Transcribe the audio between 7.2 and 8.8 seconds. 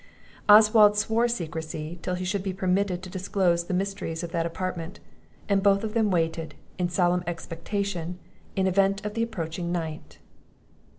expectation, the